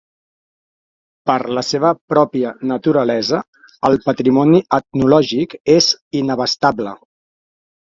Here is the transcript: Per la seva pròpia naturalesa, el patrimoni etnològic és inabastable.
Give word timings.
Per 1.29 1.35
la 1.57 1.63
seva 1.67 1.91
pròpia 2.13 2.53
naturalesa, 2.71 3.43
el 3.91 3.99
patrimoni 4.09 4.63
etnològic 4.81 5.57
és 5.77 5.93
inabastable. 6.25 6.99